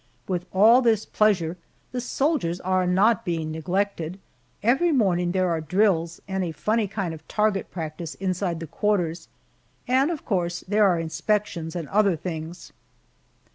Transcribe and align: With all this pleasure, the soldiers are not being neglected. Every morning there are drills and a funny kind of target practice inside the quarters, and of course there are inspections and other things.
With 0.27 0.47
all 0.51 0.81
this 0.81 1.05
pleasure, 1.05 1.57
the 1.91 2.01
soldiers 2.01 2.59
are 2.61 2.87
not 2.87 3.23
being 3.23 3.51
neglected. 3.51 4.17
Every 4.63 4.91
morning 4.91 5.31
there 5.31 5.51
are 5.51 5.61
drills 5.61 6.19
and 6.27 6.43
a 6.43 6.53
funny 6.53 6.87
kind 6.87 7.13
of 7.13 7.27
target 7.27 7.69
practice 7.69 8.15
inside 8.15 8.59
the 8.59 8.65
quarters, 8.65 9.27
and 9.87 10.09
of 10.09 10.25
course 10.25 10.63
there 10.67 10.87
are 10.87 10.99
inspections 10.99 11.75
and 11.75 11.87
other 11.89 12.15
things. 12.15 12.73